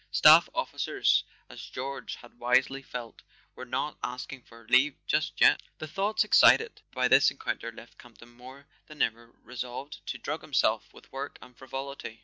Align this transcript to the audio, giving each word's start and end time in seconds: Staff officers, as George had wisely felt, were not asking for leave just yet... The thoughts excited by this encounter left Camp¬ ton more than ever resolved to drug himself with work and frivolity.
Staff 0.09 0.49
officers, 0.55 1.23
as 1.47 1.61
George 1.63 2.15
had 2.15 2.39
wisely 2.39 2.81
felt, 2.81 3.21
were 3.53 3.65
not 3.67 3.99
asking 4.01 4.41
for 4.45 4.65
leave 4.67 4.95
just 5.05 5.39
yet... 5.39 5.61
The 5.77 5.85
thoughts 5.85 6.23
excited 6.23 6.81
by 6.91 7.07
this 7.07 7.29
encounter 7.29 7.71
left 7.71 7.99
Camp¬ 7.99 8.17
ton 8.17 8.29
more 8.29 8.65
than 8.87 9.03
ever 9.03 9.31
resolved 9.43 10.03
to 10.07 10.17
drug 10.17 10.41
himself 10.41 10.91
with 10.91 11.11
work 11.11 11.37
and 11.39 11.55
frivolity. 11.55 12.19